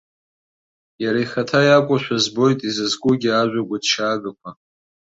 Иара 1.03 1.19
ихаҭа 1.23 1.59
иакәушәа 1.67 2.17
збоит 2.23 2.59
изызкугьы 2.67 3.31
ажәа 3.41 3.67
гәыҭшьаагақәа. 3.69 4.49